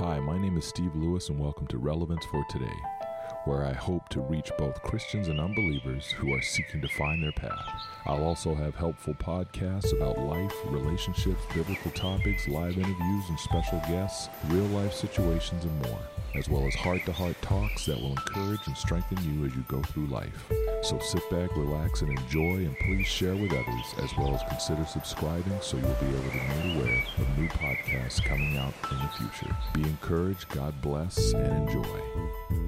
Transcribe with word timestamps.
Hi, 0.00 0.18
my 0.18 0.38
name 0.38 0.56
is 0.56 0.64
Steve 0.64 0.96
Lewis, 0.96 1.28
and 1.28 1.38
welcome 1.38 1.66
to 1.66 1.76
Relevance 1.76 2.24
for 2.24 2.42
Today, 2.48 2.72
where 3.44 3.64
I 3.64 3.72
hope 3.72 4.08
to 4.10 4.20
reach 4.20 4.50
both 4.58 4.82
Christians 4.82 5.28
and 5.28 5.40
unbelievers 5.40 6.06
who 6.10 6.32
are 6.34 6.42
seeking 6.42 6.82
to 6.82 6.88
find 6.88 7.22
their 7.22 7.32
path. 7.32 7.58
I'll 8.06 8.22
also 8.22 8.54
have 8.54 8.74
helpful 8.74 9.14
podcasts 9.14 9.96
about 9.96 10.18
life, 10.18 10.52
relationships, 10.66 11.42
biblical 11.54 11.90
topics, 11.92 12.48
live 12.48 12.76
interviews, 12.76 13.24
and 13.28 13.38
special 13.38 13.78
guests, 13.88 14.28
real 14.48 14.64
life 14.66 14.92
situations, 14.92 15.64
and 15.64 15.82
more, 15.82 16.00
as 16.34 16.48
well 16.48 16.66
as 16.66 16.74
heart 16.74 17.04
to 17.06 17.12
heart 17.12 17.36
talks 17.40 17.86
that 17.86 18.00
will 18.00 18.10
encourage 18.10 18.66
and 18.66 18.76
strengthen 18.76 19.18
you 19.24 19.46
as 19.46 19.54
you 19.54 19.64
go 19.68 19.82
through 19.82 20.06
life. 20.06 20.50
So 20.82 20.98
sit 20.98 21.28
back, 21.30 21.54
relax, 21.56 22.02
and 22.02 22.18
enjoy, 22.18 22.64
and 22.66 22.76
please 22.78 23.06
share 23.06 23.36
with 23.36 23.52
others, 23.52 23.94
as 24.02 24.16
well 24.18 24.34
as 24.34 24.42
consider 24.48 24.84
subscribing 24.84 25.58
so 25.60 25.76
you'll 25.76 25.94
be 25.94 26.06
able 26.06 26.30
to 26.30 26.62
be 26.62 26.78
aware 26.78 27.04
of 27.18 27.38
new 27.38 27.48
podcasts 27.48 28.22
coming 28.22 28.56
out 28.58 28.74
in 28.90 28.98
the 28.98 29.08
future. 29.08 29.56
Be 29.74 29.82
encouraged, 29.82 30.48
God 30.48 30.74
bless, 30.82 31.32
and 31.32 31.68
enjoy. 31.68 32.59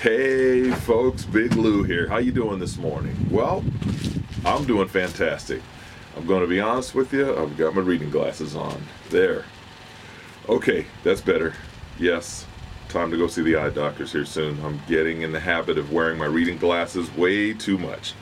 Hey 0.00 0.70
folks, 0.70 1.26
Big 1.26 1.52
Lou 1.56 1.82
here. 1.82 2.08
How 2.08 2.16
you 2.16 2.32
doing 2.32 2.58
this 2.58 2.78
morning? 2.78 3.14
Well, 3.30 3.62
I'm 4.46 4.64
doing 4.64 4.88
fantastic. 4.88 5.60
I'm 6.16 6.26
going 6.26 6.40
to 6.40 6.46
be 6.46 6.58
honest 6.58 6.94
with 6.94 7.12
you. 7.12 7.36
I've 7.36 7.54
got 7.58 7.74
my 7.74 7.82
reading 7.82 8.08
glasses 8.08 8.56
on. 8.56 8.82
There. 9.10 9.44
Okay, 10.48 10.86
that's 11.04 11.20
better. 11.20 11.52
Yes, 11.98 12.46
time 12.88 13.10
to 13.10 13.18
go 13.18 13.26
see 13.26 13.42
the 13.42 13.56
eye 13.56 13.68
doctors 13.68 14.10
here 14.10 14.24
soon. 14.24 14.58
I'm 14.64 14.80
getting 14.88 15.20
in 15.20 15.32
the 15.32 15.40
habit 15.40 15.76
of 15.76 15.92
wearing 15.92 16.16
my 16.16 16.24
reading 16.24 16.56
glasses 16.56 17.14
way 17.14 17.52
too 17.52 17.76
much. 17.76 18.14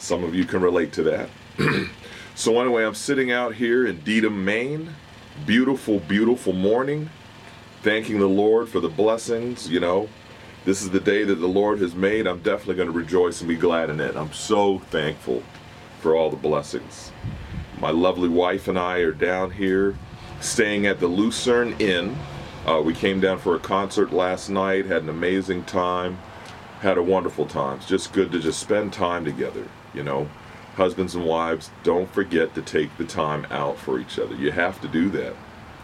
Some 0.00 0.24
of 0.24 0.34
you 0.34 0.44
can 0.44 0.60
relate 0.60 0.92
to 0.94 1.04
that. 1.04 1.28
so 2.34 2.60
anyway, 2.60 2.84
I'm 2.84 2.96
sitting 2.96 3.30
out 3.30 3.54
here 3.54 3.86
in 3.86 4.00
Dedham, 4.00 4.44
Maine. 4.44 4.92
Beautiful, 5.46 6.00
beautiful 6.00 6.52
morning. 6.52 7.10
Thanking 7.84 8.18
the 8.18 8.26
Lord 8.26 8.68
for 8.68 8.80
the 8.80 8.88
blessings, 8.88 9.68
you 9.68 9.78
know, 9.78 10.08
this 10.64 10.82
is 10.82 10.90
the 10.90 11.00
day 11.00 11.24
that 11.24 11.36
the 11.36 11.48
Lord 11.48 11.80
has 11.80 11.94
made. 11.94 12.26
I'm 12.26 12.38
definitely 12.38 12.76
going 12.76 12.92
to 12.92 12.96
rejoice 12.96 13.40
and 13.40 13.48
be 13.48 13.56
glad 13.56 13.90
in 13.90 14.00
it. 14.00 14.14
I'm 14.14 14.32
so 14.32 14.78
thankful 14.78 15.42
for 16.00 16.14
all 16.14 16.30
the 16.30 16.36
blessings. 16.36 17.10
My 17.80 17.90
lovely 17.90 18.28
wife 18.28 18.68
and 18.68 18.78
I 18.78 18.98
are 18.98 19.12
down 19.12 19.50
here 19.50 19.96
staying 20.40 20.86
at 20.86 21.00
the 21.00 21.08
Lucerne 21.08 21.74
Inn. 21.80 22.16
Uh, 22.64 22.80
we 22.84 22.94
came 22.94 23.20
down 23.20 23.38
for 23.38 23.56
a 23.56 23.58
concert 23.58 24.12
last 24.12 24.48
night, 24.48 24.86
had 24.86 25.02
an 25.02 25.08
amazing 25.08 25.64
time, 25.64 26.18
had 26.80 26.96
a 26.96 27.02
wonderful 27.02 27.46
time. 27.46 27.78
It's 27.78 27.86
just 27.86 28.12
good 28.12 28.30
to 28.30 28.38
just 28.38 28.60
spend 28.60 28.92
time 28.92 29.24
together, 29.24 29.66
you 29.92 30.04
know. 30.04 30.28
Husbands 30.76 31.16
and 31.16 31.24
wives, 31.24 31.70
don't 31.82 32.10
forget 32.10 32.54
to 32.54 32.62
take 32.62 32.96
the 32.96 33.04
time 33.04 33.46
out 33.50 33.78
for 33.78 33.98
each 33.98 34.18
other. 34.18 34.34
You 34.36 34.52
have 34.52 34.80
to 34.80 34.88
do 34.88 35.10
that. 35.10 35.34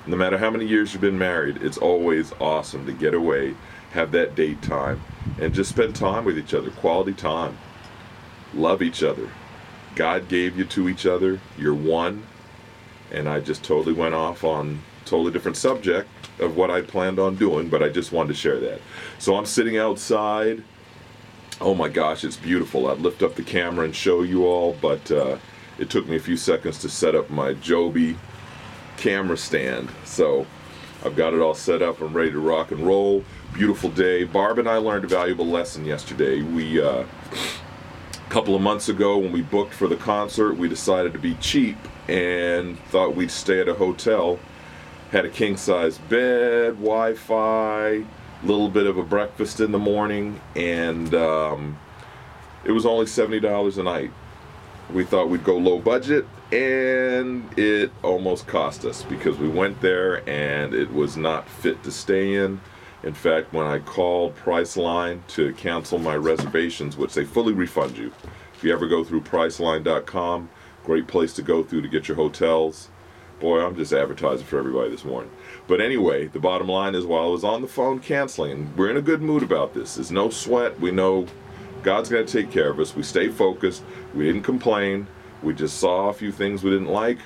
No 0.06 0.16
matter 0.16 0.38
how 0.38 0.50
many 0.50 0.66
years 0.66 0.92
you've 0.92 1.02
been 1.02 1.18
married, 1.18 1.62
it's 1.62 1.78
always 1.78 2.32
awesome 2.40 2.86
to 2.86 2.92
get 2.92 3.12
away 3.12 3.54
have 3.92 4.12
that 4.12 4.34
date 4.34 4.62
time, 4.62 5.02
and 5.40 5.54
just 5.54 5.70
spend 5.70 5.96
time 5.96 6.24
with 6.24 6.38
each 6.38 6.54
other, 6.54 6.70
quality 6.70 7.12
time. 7.12 7.56
Love 8.54 8.82
each 8.82 9.02
other. 9.02 9.30
God 9.94 10.28
gave 10.28 10.56
you 10.56 10.64
to 10.66 10.88
each 10.88 11.06
other. 11.06 11.40
You're 11.56 11.74
one. 11.74 12.24
And 13.10 13.28
I 13.28 13.40
just 13.40 13.64
totally 13.64 13.94
went 13.94 14.14
off 14.14 14.44
on 14.44 14.80
totally 15.04 15.32
different 15.32 15.56
subject 15.56 16.08
of 16.38 16.56
what 16.56 16.70
I 16.70 16.82
planned 16.82 17.18
on 17.18 17.36
doing, 17.36 17.68
but 17.68 17.82
I 17.82 17.88
just 17.88 18.12
wanted 18.12 18.28
to 18.28 18.34
share 18.34 18.60
that. 18.60 18.80
So 19.18 19.36
I'm 19.36 19.46
sitting 19.46 19.78
outside. 19.78 20.62
Oh 21.60 21.74
my 21.74 21.88
gosh, 21.88 22.22
it's 22.24 22.36
beautiful. 22.36 22.88
I'd 22.88 22.98
lift 22.98 23.22
up 23.22 23.34
the 23.34 23.42
camera 23.42 23.84
and 23.84 23.96
show 23.96 24.22
you 24.22 24.46
all, 24.46 24.76
but 24.80 25.10
uh, 25.10 25.38
it 25.78 25.90
took 25.90 26.06
me 26.06 26.16
a 26.16 26.20
few 26.20 26.36
seconds 26.36 26.78
to 26.80 26.88
set 26.88 27.14
up 27.14 27.30
my 27.30 27.54
Joby 27.54 28.16
camera 28.98 29.36
stand. 29.36 29.88
So 30.04 30.46
I've 31.04 31.16
got 31.16 31.34
it 31.34 31.40
all 31.40 31.54
set 31.54 31.82
up. 31.82 32.00
I'm 32.00 32.14
ready 32.14 32.30
to 32.32 32.38
rock 32.38 32.70
and 32.70 32.86
roll. 32.86 33.24
Beautiful 33.58 33.90
day. 33.90 34.22
Barb 34.22 34.60
and 34.60 34.68
I 34.68 34.76
learned 34.76 35.04
a 35.04 35.08
valuable 35.08 35.44
lesson 35.44 35.84
yesterday. 35.84 36.42
We, 36.42 36.80
uh, 36.80 37.02
a 37.02 38.30
couple 38.30 38.54
of 38.54 38.62
months 38.62 38.88
ago, 38.88 39.18
when 39.18 39.32
we 39.32 39.42
booked 39.42 39.74
for 39.74 39.88
the 39.88 39.96
concert, 39.96 40.56
we 40.56 40.68
decided 40.68 41.12
to 41.14 41.18
be 41.18 41.34
cheap 41.34 41.76
and 42.06 42.78
thought 42.84 43.16
we'd 43.16 43.32
stay 43.32 43.60
at 43.60 43.68
a 43.68 43.74
hotel. 43.74 44.38
Had 45.10 45.24
a 45.24 45.28
king 45.28 45.56
size 45.56 45.98
bed, 45.98 46.74
Wi 46.74 47.14
Fi, 47.14 47.88
a 47.88 48.04
little 48.44 48.68
bit 48.68 48.86
of 48.86 48.96
a 48.96 49.02
breakfast 49.02 49.58
in 49.58 49.72
the 49.72 49.78
morning, 49.78 50.40
and 50.54 51.12
um, 51.16 51.80
it 52.64 52.70
was 52.70 52.86
only 52.86 53.06
$70 53.06 53.76
a 53.76 53.82
night. 53.82 54.12
We 54.94 55.02
thought 55.02 55.30
we'd 55.30 55.42
go 55.42 55.56
low 55.58 55.80
budget 55.80 56.26
and 56.52 57.58
it 57.58 57.90
almost 58.04 58.46
cost 58.46 58.84
us 58.84 59.02
because 59.02 59.36
we 59.36 59.48
went 59.48 59.80
there 59.80 60.22
and 60.30 60.74
it 60.74 60.92
was 60.92 61.16
not 61.16 61.48
fit 61.48 61.82
to 61.82 61.90
stay 61.90 62.36
in. 62.36 62.60
In 63.02 63.14
fact, 63.14 63.52
when 63.52 63.66
I 63.66 63.78
called 63.78 64.36
Priceline 64.36 65.20
to 65.28 65.52
cancel 65.54 65.98
my 65.98 66.16
reservations, 66.16 66.96
which 66.96 67.14
they 67.14 67.24
fully 67.24 67.52
refund 67.52 67.96
you, 67.96 68.12
if 68.54 68.64
you 68.64 68.72
ever 68.72 68.88
go 68.88 69.04
through 69.04 69.20
Priceline.com, 69.20 70.50
great 70.84 71.06
place 71.06 71.32
to 71.34 71.42
go 71.42 71.62
through 71.62 71.82
to 71.82 71.88
get 71.88 72.08
your 72.08 72.16
hotels. 72.16 72.88
Boy, 73.38 73.64
I'm 73.64 73.76
just 73.76 73.92
advertising 73.92 74.46
for 74.46 74.58
everybody 74.58 74.90
this 74.90 75.04
morning. 75.04 75.30
But 75.68 75.80
anyway, 75.80 76.26
the 76.26 76.40
bottom 76.40 76.66
line 76.66 76.96
is 76.96 77.06
while 77.06 77.22
I 77.22 77.28
was 77.28 77.44
on 77.44 77.62
the 77.62 77.68
phone 77.68 78.00
canceling, 78.00 78.74
we're 78.76 78.90
in 78.90 78.96
a 78.96 79.02
good 79.02 79.22
mood 79.22 79.44
about 79.44 79.74
this. 79.74 79.94
There's 79.94 80.10
no 80.10 80.28
sweat. 80.28 80.80
We 80.80 80.90
know 80.90 81.28
God's 81.84 82.08
going 82.08 82.26
to 82.26 82.32
take 82.32 82.50
care 82.50 82.68
of 82.68 82.80
us. 82.80 82.96
We 82.96 83.04
stay 83.04 83.28
focused. 83.28 83.84
We 84.12 84.24
didn't 84.24 84.42
complain. 84.42 85.06
We 85.40 85.54
just 85.54 85.78
saw 85.78 86.08
a 86.08 86.12
few 86.12 86.32
things 86.32 86.64
we 86.64 86.70
didn't 86.70 86.88
like. 86.88 87.18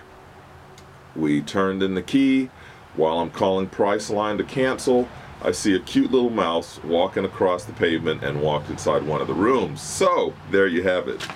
We 1.17 1.41
turned 1.41 1.83
in 1.83 1.95
the 1.95 2.03
key. 2.03 2.51
While 2.95 3.21
I'm 3.21 3.31
calling 3.31 3.71
Priceline 3.71 4.37
to 4.37 4.45
cancel, 4.45 5.09
I 5.45 5.51
see 5.51 5.75
a 5.75 5.81
cute 5.81 6.13
little 6.13 6.31
mouse 6.31 6.83
walking 6.85 7.25
across 7.25 7.65
the 7.65 7.73
pavement 7.73 8.23
and 8.23 8.41
walked 8.41 8.71
inside 8.71 9.03
one 9.03 9.21
of 9.21 9.27
the 9.27 9.35
rooms. 9.35 9.81
So, 9.81 10.35
there 10.51 10.69
you 10.69 10.83
have 10.85 11.09
it. 11.09 11.27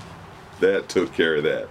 That 0.60 0.88
took 0.88 1.12
care 1.12 1.36
of 1.36 1.42
that. 1.42 1.68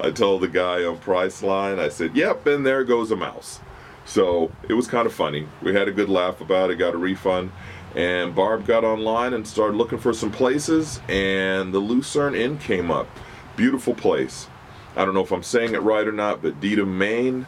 I 0.00 0.10
told 0.10 0.42
the 0.42 0.48
guy 0.48 0.84
on 0.84 0.98
Priceline, 0.98 1.78
I 1.78 1.88
said, 1.88 2.14
yep, 2.14 2.46
and 2.46 2.64
there 2.64 2.84
goes 2.84 3.10
a 3.10 3.16
mouse. 3.16 3.60
So, 4.04 4.52
it 4.68 4.74
was 4.74 4.86
kind 4.86 5.06
of 5.06 5.14
funny. 5.14 5.48
We 5.62 5.74
had 5.74 5.88
a 5.88 5.92
good 5.92 6.08
laugh 6.08 6.40
about 6.40 6.70
it, 6.70 6.76
got 6.76 6.94
a 6.94 6.98
refund. 6.98 7.52
And 7.94 8.34
Barb 8.34 8.66
got 8.66 8.84
online 8.84 9.32
and 9.32 9.48
started 9.48 9.76
looking 9.76 9.98
for 9.98 10.12
some 10.12 10.30
places, 10.30 11.00
and 11.08 11.72
the 11.72 11.78
Lucerne 11.78 12.34
Inn 12.34 12.58
came 12.58 12.90
up 12.90 13.08
beautiful 13.58 13.92
place. 13.92 14.46
I 14.96 15.04
don't 15.04 15.14
know 15.14 15.24
if 15.24 15.32
I'm 15.32 15.42
saying 15.42 15.74
it 15.74 15.82
right 15.82 16.06
or 16.06 16.12
not, 16.12 16.40
but 16.40 16.60
Dedham, 16.60 16.96
Maine, 16.96 17.46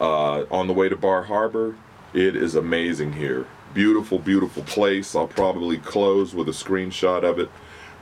uh, 0.00 0.44
on 0.50 0.66
the 0.66 0.72
way 0.72 0.88
to 0.88 0.96
Bar 0.96 1.24
Harbor, 1.24 1.76
it 2.14 2.34
is 2.34 2.54
amazing 2.54 3.12
here. 3.12 3.46
Beautiful, 3.74 4.18
beautiful 4.18 4.62
place. 4.62 5.14
I'll 5.14 5.28
probably 5.28 5.78
close 5.78 6.34
with 6.34 6.48
a 6.48 6.52
screenshot 6.52 7.24
of 7.24 7.38
it. 7.38 7.50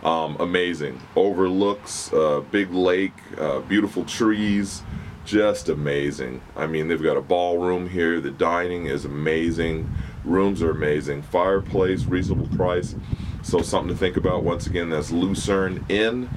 Um, 0.04 0.36
amazing. 0.38 1.00
Overlooks 1.16 2.12
uh, 2.12 2.40
big 2.50 2.72
lake, 2.72 3.14
uh, 3.38 3.60
beautiful 3.60 4.04
trees, 4.04 4.82
just 5.24 5.68
amazing. 5.68 6.42
I 6.56 6.66
mean, 6.66 6.88
they've 6.88 7.02
got 7.02 7.16
a 7.16 7.22
ballroom 7.22 7.88
here. 7.88 8.20
The 8.20 8.30
dining 8.30 8.86
is 8.86 9.04
amazing. 9.04 9.90
Rooms 10.24 10.62
are 10.62 10.70
amazing. 10.70 11.22
Fireplace, 11.22 12.04
reasonable 12.04 12.54
price. 12.56 12.94
So 13.42 13.62
something 13.62 13.94
to 13.94 13.98
think 13.98 14.16
about. 14.16 14.42
Once 14.42 14.66
again, 14.66 14.90
that's 14.90 15.10
Lucerne 15.10 15.84
Inn. 15.88 16.28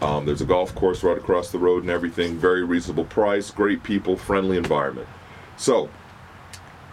Um, 0.00 0.24
there's 0.24 0.40
a 0.40 0.46
golf 0.46 0.74
course 0.74 1.02
right 1.02 1.18
across 1.18 1.50
the 1.50 1.58
road 1.58 1.82
and 1.82 1.90
everything. 1.90 2.36
Very 2.36 2.64
reasonable 2.64 3.04
price, 3.04 3.50
great 3.50 3.82
people, 3.82 4.16
friendly 4.16 4.56
environment. 4.56 5.08
So, 5.56 5.90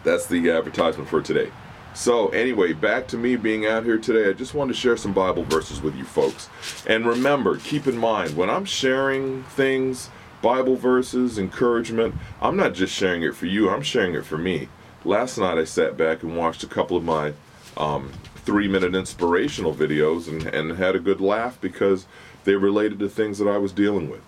that's 0.04 0.26
the 0.28 0.50
advertisement 0.50 1.10
for 1.10 1.22
today. 1.22 1.52
So, 1.96 2.28
anyway, 2.30 2.74
back 2.74 3.08
to 3.08 3.18
me 3.18 3.38
being 3.38 3.66
out 3.66 3.86
here 3.86 3.98
today. 3.98 4.30
I 4.30 4.34
just 4.34 4.54
wanted 4.54 4.74
to 4.74 4.80
share 4.80 4.98
some 4.98 5.14
Bible 5.14 5.44
verses 5.44 5.82
with 5.82 5.96
you 5.96 6.04
folks. 6.04 6.50
And 6.86 7.06
remember, 7.06 7.56
keep 7.58 7.88
in 7.88 7.98
mind, 7.98 8.36
when 8.36 8.50
I'm 8.50 8.66
sharing 8.66 9.44
things, 9.44 10.10
Bible 10.42 10.76
verses, 10.76 11.40
encouragement, 11.40 12.14
I'm 12.42 12.58
not 12.58 12.74
just 12.74 12.94
sharing 12.94 13.24
it 13.24 13.34
for 13.34 13.46
you, 13.46 13.70
I'm 13.70 13.82
sharing 13.82 14.14
it 14.14 14.26
for 14.26 14.38
me. 14.38 14.68
Last 15.06 15.38
night 15.38 15.58
I 15.58 15.64
sat 15.64 15.96
back 15.96 16.22
and 16.22 16.36
watched 16.36 16.64
a 16.64 16.68
couple 16.68 16.98
of 16.98 17.04
my 17.06 17.32
um, 17.78 18.12
three 18.36 18.68
minute 18.68 18.94
inspirational 18.94 19.74
videos 19.74 20.28
and, 20.28 20.46
and 20.48 20.78
had 20.78 20.98
a 20.98 21.00
good 21.00 21.22
laugh 21.22 21.60
because 21.62 22.08
they 22.44 22.56
related 22.56 23.00
to 23.00 23.08
things 23.08 23.40
that 23.40 23.48
I 23.48 23.58
was 23.58 23.72
dealing 23.72 24.10
with. 24.10 24.22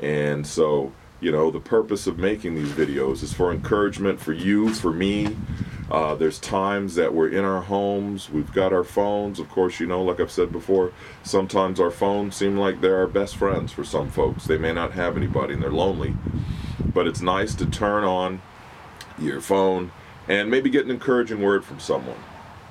And 0.00 0.44
so, 0.44 0.92
you 1.20 1.30
know, 1.30 1.52
the 1.52 1.60
purpose 1.60 2.08
of 2.08 2.18
making 2.18 2.56
these 2.56 2.72
videos 2.72 3.22
is 3.22 3.32
for 3.32 3.52
encouragement 3.52 4.20
for 4.20 4.32
you, 4.32 4.74
for 4.74 4.92
me. 4.92 5.36
Uh, 5.90 6.14
there's 6.14 6.38
times 6.38 6.96
that 6.96 7.14
we're 7.14 7.28
in 7.28 7.44
our 7.44 7.62
homes, 7.62 8.28
we've 8.28 8.52
got 8.52 8.72
our 8.72 8.84
phones. 8.84 9.40
Of 9.40 9.48
course, 9.48 9.80
you 9.80 9.86
know, 9.86 10.02
like 10.02 10.20
I've 10.20 10.30
said 10.30 10.52
before, 10.52 10.92
sometimes 11.22 11.80
our 11.80 11.90
phones 11.90 12.36
seem 12.36 12.58
like 12.58 12.80
they're 12.80 12.98
our 12.98 13.06
best 13.06 13.36
friends 13.36 13.72
for 13.72 13.84
some 13.84 14.10
folks. 14.10 14.44
They 14.44 14.58
may 14.58 14.72
not 14.72 14.92
have 14.92 15.16
anybody 15.16 15.54
and 15.54 15.62
they're 15.62 15.70
lonely. 15.70 16.14
But 16.92 17.06
it's 17.06 17.22
nice 17.22 17.54
to 17.56 17.66
turn 17.66 18.04
on 18.04 18.42
your 19.18 19.40
phone 19.40 19.90
and 20.28 20.50
maybe 20.50 20.68
get 20.68 20.84
an 20.84 20.90
encouraging 20.90 21.40
word 21.40 21.64
from 21.64 21.80
someone. 21.80 22.18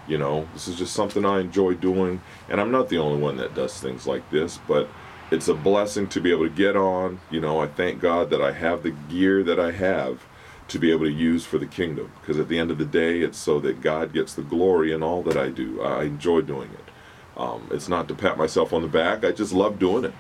You 0.07 0.17
know, 0.17 0.47
this 0.53 0.67
is 0.67 0.77
just 0.77 0.93
something 0.93 1.25
I 1.25 1.39
enjoy 1.39 1.73
doing, 1.73 2.21
and 2.47 2.61
I'm 2.61 2.71
not 2.71 2.87
the 2.87 2.97
only 2.97 3.19
one 3.19 3.37
that 3.37 3.55
does 3.55 3.77
things 3.79 4.07
like 4.07 4.29
this, 4.29 4.59
but 4.67 4.87
it's 5.31 5.49
a 5.49 5.53
blessing 5.53 6.07
to 6.09 6.21
be 6.21 6.31
able 6.31 6.47
to 6.47 6.53
get 6.53 6.77
on. 6.77 7.19
You 7.29 7.41
know, 7.41 7.59
I 7.59 7.67
thank 7.67 7.99
God 7.99 8.29
that 8.29 8.41
I 8.41 8.53
have 8.53 8.83
the 8.83 8.91
gear 8.91 9.43
that 9.43 9.59
I 9.59 9.71
have 9.71 10.23
to 10.67 10.79
be 10.79 10.91
able 10.91 11.05
to 11.05 11.11
use 11.11 11.45
for 11.45 11.57
the 11.57 11.65
kingdom. 11.65 12.11
Because 12.19 12.39
at 12.39 12.49
the 12.49 12.59
end 12.59 12.71
of 12.71 12.77
the 12.77 12.85
day, 12.85 13.21
it's 13.21 13.37
so 13.37 13.59
that 13.61 13.81
God 13.81 14.13
gets 14.13 14.33
the 14.33 14.41
glory 14.41 14.91
in 14.91 15.01
all 15.01 15.21
that 15.23 15.37
I 15.37 15.49
do. 15.49 15.81
I 15.81 16.03
enjoy 16.03 16.41
doing 16.41 16.69
it. 16.71 17.39
Um, 17.39 17.69
it's 17.71 17.87
not 17.87 18.07
to 18.07 18.15
pat 18.15 18.37
myself 18.37 18.73
on 18.73 18.81
the 18.81 18.87
back. 18.87 19.23
I 19.23 19.31
just 19.31 19.53
love 19.53 19.79
doing 19.79 20.03
it. 20.03 20.13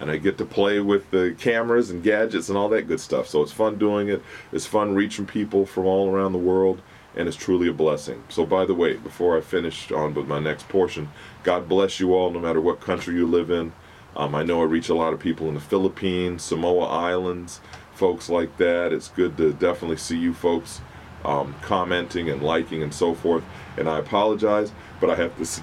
And 0.00 0.10
I 0.10 0.16
get 0.16 0.38
to 0.38 0.44
play 0.44 0.80
with 0.80 1.10
the 1.10 1.36
cameras 1.38 1.90
and 1.90 2.02
gadgets 2.02 2.48
and 2.48 2.58
all 2.58 2.68
that 2.70 2.88
good 2.88 2.98
stuff. 2.98 3.28
So 3.28 3.42
it's 3.42 3.52
fun 3.52 3.78
doing 3.78 4.08
it. 4.08 4.22
It's 4.50 4.66
fun 4.66 4.94
reaching 4.94 5.26
people 5.26 5.66
from 5.66 5.86
all 5.86 6.10
around 6.10 6.32
the 6.32 6.38
world. 6.38 6.82
And 7.14 7.28
it's 7.28 7.36
truly 7.36 7.68
a 7.68 7.74
blessing. 7.74 8.24
So, 8.30 8.46
by 8.46 8.64
the 8.64 8.74
way, 8.74 8.94
before 8.94 9.36
I 9.36 9.42
finish 9.42 9.92
on 9.92 10.14
with 10.14 10.26
my 10.26 10.38
next 10.38 10.66
portion, 10.70 11.10
God 11.42 11.68
bless 11.68 12.00
you 12.00 12.14
all, 12.14 12.30
no 12.30 12.40
matter 12.40 12.58
what 12.58 12.80
country 12.80 13.14
you 13.14 13.26
live 13.26 13.50
in. 13.50 13.74
Um, 14.16 14.34
I 14.34 14.42
know 14.42 14.62
I 14.62 14.64
reach 14.64 14.88
a 14.88 14.94
lot 14.94 15.12
of 15.12 15.20
people 15.20 15.46
in 15.48 15.54
the 15.54 15.60
Philippines, 15.60 16.42
Samoa 16.42 16.86
Islands, 16.86 17.60
folks 18.02 18.28
like 18.28 18.56
that. 18.56 18.92
It's 18.92 19.06
good 19.06 19.36
to 19.36 19.52
definitely 19.52 19.96
see 19.96 20.18
you 20.18 20.34
folks 20.34 20.80
um, 21.24 21.54
commenting 21.62 22.30
and 22.30 22.42
liking 22.42 22.82
and 22.82 22.92
so 22.92 23.14
forth. 23.14 23.44
And 23.76 23.88
I 23.88 24.00
apologize, 24.00 24.72
but 25.00 25.08
I 25.08 25.14
have 25.14 25.36
to 25.36 25.46
see. 25.46 25.62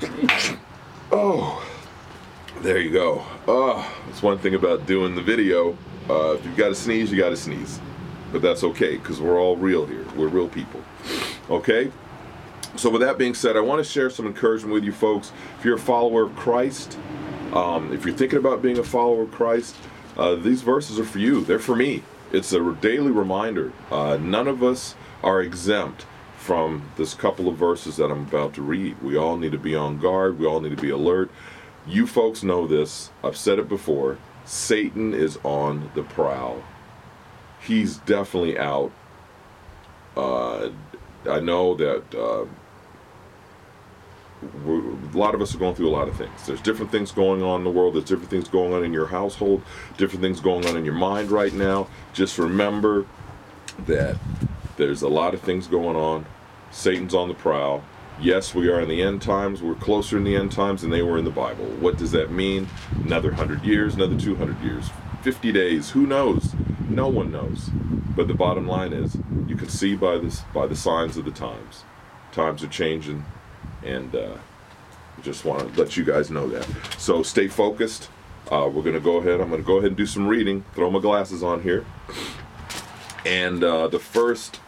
oh, 1.12 1.64
there 2.62 2.80
you 2.80 2.90
go. 2.90 3.24
Oh, 3.46 3.88
that's 4.06 4.20
one 4.20 4.38
thing 4.38 4.56
about 4.56 4.84
doing 4.84 5.14
the 5.14 5.22
video. 5.22 5.78
Uh, 6.10 6.32
if 6.32 6.44
you've 6.44 6.56
got 6.56 6.70
to 6.70 6.74
sneeze, 6.74 7.12
you 7.12 7.18
got 7.18 7.28
to 7.28 7.36
sneeze. 7.36 7.78
But 8.32 8.42
that's 8.42 8.64
okay 8.64 8.96
because 8.96 9.20
we're 9.20 9.40
all 9.40 9.56
real 9.56 9.86
here. 9.86 10.06
We're 10.16 10.26
real 10.26 10.48
people. 10.48 10.82
Okay? 11.48 11.92
So, 12.74 12.90
with 12.90 13.02
that 13.02 13.16
being 13.16 13.34
said, 13.34 13.56
I 13.56 13.60
want 13.60 13.78
to 13.78 13.88
share 13.88 14.10
some 14.10 14.26
encouragement 14.26 14.74
with 14.74 14.82
you 14.82 14.90
folks. 14.90 15.30
If 15.60 15.64
you're 15.64 15.76
a 15.76 15.78
follower 15.78 16.24
of 16.24 16.34
Christ, 16.34 16.98
um, 17.52 17.92
if 17.92 18.04
you're 18.04 18.16
thinking 18.16 18.40
about 18.40 18.60
being 18.60 18.78
a 18.78 18.84
follower 18.84 19.22
of 19.22 19.30
Christ, 19.30 19.76
uh, 20.18 20.34
these 20.34 20.62
verses 20.62 20.98
are 20.98 21.04
for 21.04 21.18
you. 21.18 21.42
They're 21.42 21.58
for 21.58 21.76
me. 21.76 22.02
It's 22.32 22.52
a 22.52 22.72
daily 22.80 23.10
reminder. 23.10 23.72
Uh, 23.90 24.18
none 24.20 24.48
of 24.48 24.62
us 24.62 24.94
are 25.22 25.40
exempt 25.40 26.04
from 26.36 26.82
this 26.96 27.14
couple 27.14 27.48
of 27.48 27.56
verses 27.56 27.96
that 27.96 28.10
I'm 28.10 28.22
about 28.22 28.54
to 28.54 28.62
read. 28.62 29.00
We 29.02 29.16
all 29.16 29.36
need 29.36 29.52
to 29.52 29.58
be 29.58 29.74
on 29.74 29.98
guard. 29.98 30.38
We 30.38 30.46
all 30.46 30.60
need 30.60 30.76
to 30.76 30.82
be 30.82 30.90
alert. 30.90 31.30
You 31.86 32.06
folks 32.06 32.42
know 32.42 32.66
this. 32.66 33.10
I've 33.24 33.36
said 33.36 33.58
it 33.58 33.68
before. 33.68 34.18
Satan 34.44 35.14
is 35.14 35.38
on 35.42 35.90
the 35.94 36.02
prowl. 36.02 36.62
He's 37.60 37.98
definitely 37.98 38.58
out. 38.58 38.92
Uh, 40.16 40.70
I 41.28 41.40
know 41.40 41.74
that 41.76 42.14
uh, 42.14 42.46
a 44.42 45.16
lot 45.16 45.34
of 45.34 45.42
us 45.42 45.54
are 45.54 45.58
going 45.58 45.74
through 45.74 45.88
a 45.88 45.90
lot 45.90 46.08
of 46.08 46.16
things. 46.16 46.46
There's 46.46 46.60
different 46.60 46.92
things 46.92 47.10
going 47.10 47.42
on 47.42 47.60
in 47.60 47.64
the 47.64 47.70
world. 47.70 47.94
There's 47.94 48.04
different 48.04 48.30
things 48.30 48.48
going 48.48 48.72
on 48.72 48.84
in 48.84 48.92
your 48.92 49.06
household, 49.06 49.62
different 49.96 50.22
things 50.22 50.40
going 50.40 50.66
on 50.66 50.76
in 50.76 50.84
your 50.84 50.94
mind 50.94 51.30
right 51.30 51.52
now. 51.52 51.88
Just 52.12 52.38
remember 52.38 53.06
that 53.86 54.16
there's 54.76 55.02
a 55.02 55.08
lot 55.08 55.34
of 55.34 55.40
things 55.40 55.66
going 55.66 55.96
on. 55.96 56.26
Satan's 56.70 57.14
on 57.14 57.28
the 57.28 57.34
prowl. 57.34 57.82
Yes, 58.20 58.54
we 58.54 58.68
are 58.68 58.80
in 58.80 58.88
the 58.88 59.02
end 59.02 59.22
times. 59.22 59.62
We're 59.62 59.74
closer 59.74 60.16
in 60.16 60.24
the 60.24 60.36
end 60.36 60.52
times 60.52 60.82
than 60.82 60.90
they 60.90 61.02
were 61.02 61.18
in 61.18 61.24
the 61.24 61.30
Bible. 61.30 61.64
What 61.80 61.96
does 61.96 62.12
that 62.12 62.30
mean? 62.30 62.68
Another 63.04 63.30
100 63.30 63.64
years, 63.64 63.94
another 63.94 64.18
200 64.18 64.60
years, 64.60 64.90
50 65.22 65.52
days, 65.52 65.90
who 65.90 66.06
knows? 66.06 66.54
No 66.88 67.08
one 67.08 67.30
knows. 67.30 67.70
But 68.16 68.28
the 68.28 68.34
bottom 68.34 68.66
line 68.66 68.92
is, 68.92 69.16
you 69.46 69.56
can 69.56 69.68
see 69.68 69.94
by 69.94 70.18
this 70.18 70.40
by 70.52 70.66
the 70.66 70.76
signs 70.76 71.16
of 71.16 71.24
the 71.24 71.30
times. 71.30 71.84
Times 72.32 72.62
are 72.64 72.68
changing 72.68 73.24
and 73.84 74.14
uh, 74.14 74.36
just 75.22 75.44
want 75.44 75.74
to 75.74 75.80
let 75.80 75.96
you 75.96 76.04
guys 76.04 76.30
know 76.30 76.48
that. 76.48 76.66
So 76.98 77.22
stay 77.22 77.48
focused. 77.48 78.08
Uh, 78.50 78.68
we're 78.72 78.82
to 78.94 79.00
go 79.00 79.18
ahead. 79.18 79.40
I'm 79.40 79.50
to 79.62 79.66
go 79.66 79.76
ahead 79.76 79.88
and 79.88 79.96
do 79.96 80.06
some 80.06 80.26
reading. 80.26 80.64
Throw 80.74 80.90
my 80.90 81.00
glasses 81.00 81.42
on 81.42 81.62
here. 81.62 81.84
And 83.26 83.62
uh, 83.62 83.88
the 83.88 83.98
first 83.98 84.60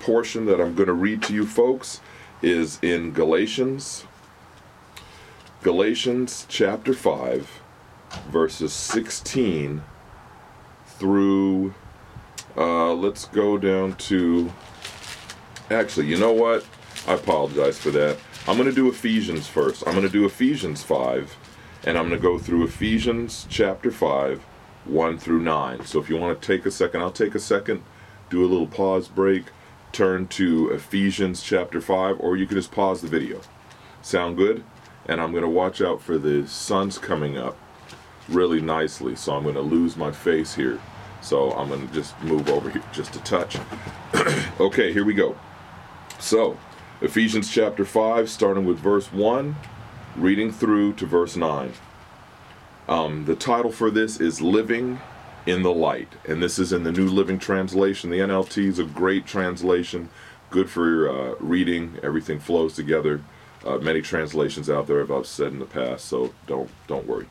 portion 0.00 0.46
that 0.46 0.60
I'm 0.60 0.74
to 0.86 0.92
read 0.92 1.22
to 1.24 1.34
you 1.34 1.46
folks 1.46 2.00
is 2.42 2.78
in 2.82 3.12
Galatians. 3.12 4.04
Galatians 5.62 6.46
chapter 6.48 6.92
5, 6.92 7.60
verses 8.28 8.72
16 8.72 9.82
through, 10.86 11.74
uh, 12.56 12.92
let's 12.92 13.26
go 13.26 13.58
down 13.58 13.94
to, 13.96 14.52
actually, 15.70 16.06
you 16.06 16.16
know 16.16 16.32
what? 16.32 16.64
I 17.06 17.14
apologize 17.14 17.78
for 17.78 17.90
that. 17.92 18.18
I'm 18.48 18.56
going 18.56 18.68
to 18.68 18.74
do 18.74 18.88
Ephesians 18.88 19.46
first. 19.46 19.84
I'm 19.86 19.92
going 19.92 20.06
to 20.06 20.12
do 20.12 20.26
Ephesians 20.26 20.82
5, 20.82 21.36
and 21.84 21.96
I'm 21.96 22.08
going 22.08 22.20
to 22.20 22.22
go 22.22 22.36
through 22.36 22.64
Ephesians 22.64 23.46
chapter 23.48 23.92
5, 23.92 24.42
1 24.86 25.18
through 25.18 25.40
9. 25.40 25.84
So 25.84 26.00
if 26.00 26.08
you 26.08 26.16
want 26.16 26.40
to 26.40 26.46
take 26.46 26.66
a 26.66 26.70
second, 26.70 27.02
I'll 27.02 27.12
take 27.12 27.36
a 27.36 27.40
second, 27.40 27.84
do 28.28 28.44
a 28.44 28.48
little 28.48 28.66
pause 28.66 29.06
break, 29.06 29.44
turn 29.92 30.26
to 30.28 30.70
Ephesians 30.70 31.42
chapter 31.42 31.80
5, 31.80 32.18
or 32.18 32.36
you 32.36 32.44
can 32.44 32.56
just 32.56 32.72
pause 32.72 33.02
the 33.02 33.08
video. 33.08 33.40
Sound 34.02 34.36
good? 34.36 34.64
And 35.06 35.20
I'm 35.20 35.30
going 35.30 35.44
to 35.44 35.48
watch 35.48 35.80
out 35.80 36.02
for 36.02 36.18
the 36.18 36.48
sun's 36.48 36.98
coming 36.98 37.38
up 37.38 37.56
really 38.28 38.60
nicely, 38.60 39.14
so 39.14 39.36
I'm 39.36 39.44
going 39.44 39.54
to 39.54 39.60
lose 39.60 39.96
my 39.96 40.10
face 40.10 40.54
here. 40.54 40.80
So 41.22 41.52
I'm 41.52 41.68
going 41.68 41.86
to 41.86 41.94
just 41.94 42.20
move 42.22 42.48
over 42.48 42.68
here 42.68 42.82
just 42.92 43.14
a 43.14 43.20
touch. 43.20 43.58
okay, 44.60 44.92
here 44.92 45.04
we 45.04 45.14
go. 45.14 45.36
So, 46.18 46.58
Ephesians 47.02 47.50
chapter 47.50 47.84
5, 47.84 48.30
starting 48.30 48.64
with 48.64 48.78
verse 48.78 49.12
1, 49.12 49.54
reading 50.16 50.50
through 50.50 50.94
to 50.94 51.04
verse 51.04 51.36
9. 51.36 51.74
Um, 52.88 53.26
the 53.26 53.36
title 53.36 53.70
for 53.70 53.90
this 53.90 54.18
is 54.18 54.40
Living 54.40 55.00
in 55.44 55.62
the 55.62 55.74
Light, 55.74 56.08
and 56.26 56.42
this 56.42 56.58
is 56.58 56.72
in 56.72 56.84
the 56.84 56.92
New 56.92 57.06
Living 57.06 57.38
Translation. 57.38 58.08
The 58.08 58.20
NLT 58.20 58.66
is 58.66 58.78
a 58.78 58.84
great 58.84 59.26
translation, 59.26 60.08
good 60.48 60.70
for 60.70 61.10
uh, 61.10 61.34
reading. 61.38 61.98
Everything 62.02 62.40
flows 62.40 62.74
together. 62.74 63.20
Uh, 63.62 63.76
many 63.76 64.00
translations 64.00 64.70
out 64.70 64.86
there, 64.86 65.02
I've 65.12 65.26
said 65.26 65.52
in 65.52 65.58
the 65.58 65.66
past, 65.66 66.06
so 66.06 66.32
don't 66.46 66.70
don't 66.86 67.06
worry. 67.06 67.26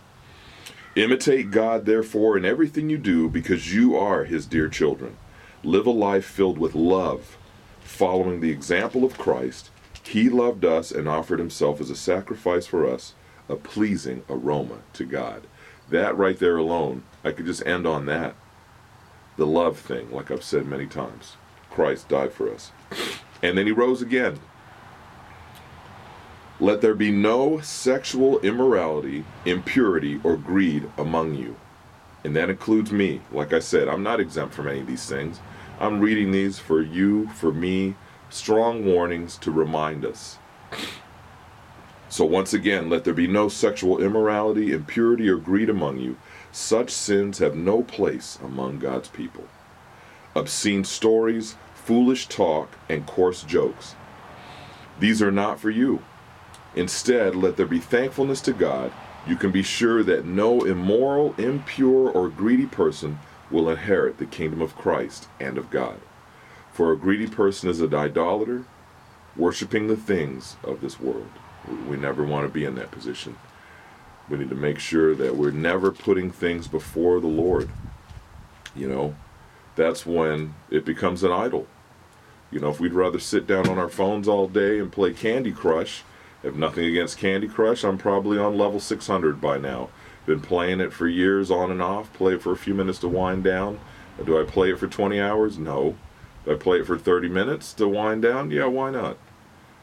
Imitate 0.96 1.50
God, 1.50 1.86
therefore, 1.86 2.38
in 2.38 2.46
everything 2.46 2.92
you 2.92 3.00
do, 3.00 3.30
because 3.30 3.74
you 3.74 3.98
are 3.98 4.26
His 4.26 4.46
dear 4.46 4.70
children. 4.70 5.18
Live 5.64 5.88
a 5.88 5.92
life 5.92 6.26
filled 6.26 6.60
with 6.60 6.76
love 6.76 7.38
following 7.86 8.42
the 8.42 8.52
example 8.52 9.06
of 9.06 9.18
Christ, 9.18 9.70
he 10.04 10.30
loved 10.30 10.66
us 10.66 10.92
and 10.92 11.08
offered 11.08 11.40
himself 11.40 11.80
as 11.80 11.90
a 11.90 11.96
sacrifice 11.96 12.66
for 12.66 12.90
us, 12.90 13.14
a 13.48 13.56
pleasing 13.56 14.24
aroma 14.30 14.80
to 14.94 15.06
God. 15.06 15.48
That 15.90 16.18
right 16.18 16.38
there 16.38 16.58
alone, 16.58 17.04
I 17.24 17.32
could 17.32 17.46
just 17.46 17.66
end 17.66 17.86
on 17.86 18.06
that. 18.08 18.36
The 19.38 19.46
love 19.46 19.78
thing, 19.78 20.12
like 20.12 20.32
I've 20.32 20.44
said 20.44 20.66
many 20.66 20.88
times. 20.88 21.38
Christ 21.70 22.10
died 22.10 22.34
for 22.34 22.52
us. 22.52 22.72
And 23.44 23.58
then 23.58 23.66
he 23.66 23.72
rose 23.72 24.02
again. 24.02 24.40
Let 26.60 26.82
there 26.82 26.96
be 26.96 27.12
no 27.12 27.60
sexual 27.60 28.40
immorality, 28.40 29.26
impurity, 29.46 30.22
or 30.24 30.38
greed 30.38 30.90
among 30.98 31.36
you. 31.36 31.58
And 32.24 32.36
that 32.36 32.50
includes 32.50 32.92
me. 32.92 33.22
Like 33.32 33.54
I 33.54 33.60
said, 33.60 33.88
I'm 33.88 34.04
not 34.04 34.20
exempt 34.20 34.54
from 34.54 34.68
any 34.68 34.80
of 34.80 34.88
these 34.88 35.06
things. 35.06 35.40
I'm 35.80 36.00
reading 36.00 36.32
these 36.32 36.58
for 36.58 36.82
you, 36.82 37.28
for 37.30 37.52
me, 37.52 37.96
strong 38.30 38.86
warnings 38.86 39.38
to 39.40 39.52
remind 39.52 40.06
us. 40.06 40.38
So, 42.08 42.24
once 42.24 42.54
again, 42.54 42.90
let 42.90 43.04
there 43.04 43.14
be 43.14 43.28
no 43.28 43.50
sexual 43.50 44.02
immorality, 44.02 44.72
impurity, 44.72 45.28
or 45.28 45.36
greed 45.36 45.70
among 45.70 46.00
you. 46.00 46.16
Such 46.52 46.92
sins 46.92 47.40
have 47.40 47.56
no 47.56 47.84
place 47.84 48.40
among 48.42 48.80
God's 48.80 49.10
people. 49.10 49.46
Obscene 50.34 50.86
stories, 50.86 51.56
foolish 51.74 52.28
talk, 52.28 52.70
and 52.88 53.06
coarse 53.06 53.44
jokes. 53.44 53.96
These 55.00 55.22
are 55.22 55.32
not 55.32 55.60
for 55.60 55.70
you. 55.70 56.02
Instead, 56.74 57.36
let 57.36 57.58
there 57.58 57.66
be 57.66 57.80
thankfulness 57.80 58.40
to 58.42 58.54
God. 58.54 58.94
You 59.28 59.36
can 59.36 59.52
be 59.52 59.64
sure 59.64 60.04
that 60.04 60.26
no 60.26 60.64
immoral, 60.64 61.36
impure, 61.38 62.10
or 62.10 62.30
greedy 62.30 62.66
person 62.66 63.20
will 63.52 63.70
inherit 63.70 64.18
the 64.18 64.26
kingdom 64.26 64.62
of 64.62 64.76
Christ 64.76 65.28
and 65.40 65.58
of 65.58 65.70
God. 65.70 66.00
For 66.72 66.92
a 66.92 66.98
greedy 66.98 67.28
person 67.28 67.70
is 67.70 67.82
an 67.82 67.94
idolater, 67.94 68.66
worshiping 69.36 69.88
the 69.88 69.98
things 69.98 70.56
of 70.64 70.82
this 70.82 71.00
world. 71.00 71.30
We 71.88 71.98
never 71.98 72.24
want 72.24 72.46
to 72.46 72.54
be 72.54 72.66
in 72.66 72.76
that 72.76 72.92
position. 72.92 73.38
We 74.30 74.38
need 74.38 74.50
to 74.50 74.56
make 74.56 74.80
sure 74.80 75.16
that 75.16 75.36
we're 75.36 75.52
never 75.52 75.92
putting 75.92 76.32
things 76.32 76.68
before 76.68 77.20
the 77.20 77.28
Lord. 77.28 77.70
You 78.76 78.90
know, 78.90 79.16
that's 79.76 80.06
when 80.06 80.56
it 80.70 80.86
becomes 80.86 81.24
an 81.24 81.32
idol. 81.32 81.68
You 82.52 82.60
know, 82.60 82.70
if 82.70 82.80
we'd 82.80 82.94
rather 82.94 83.20
sit 83.20 83.48
down 83.48 83.68
on 83.68 83.78
our 83.78 83.90
phones 83.90 84.28
all 84.28 84.48
day 84.48 84.80
and 84.80 84.92
play 84.92 85.14
Candy 85.14 85.52
Crush, 85.52 86.04
have 86.44 86.56
nothing 86.56 86.86
against 86.86 87.18
Candy 87.18 87.48
Crush, 87.48 87.84
I'm 87.84 87.98
probably 87.98 88.38
on 88.38 88.58
level 88.58 88.80
600 88.80 89.42
by 89.42 89.58
now. 89.58 89.90
Been 90.26 90.42
playing 90.42 90.80
it 90.80 90.92
for 90.92 91.08
years 91.08 91.52
on 91.52 91.72
and 91.72 91.82
off. 91.82 92.12
Play 92.14 92.34
it 92.34 92.42
for 92.42 92.52
a 92.52 92.58
few 92.58 92.74
minutes 92.74 93.00
to 93.00 93.08
wind 93.08 93.44
down. 93.44 93.80
Do 94.24 94.40
I 94.40 94.44
play 94.44 94.72
it 94.72 94.80
for 94.80 94.88
20 94.88 95.20
hours? 95.20 95.58
No. 95.58 95.96
Do 96.46 96.54
I 96.54 96.56
play 96.56 96.80
it 96.80 96.88
for 96.88 96.98
30 96.98 97.30
minutes 97.30 97.74
to 97.74 97.88
wind 97.88 98.24
down? 98.24 98.50
Yeah, 98.50 98.66
why 98.66 98.92
not? 98.92 99.18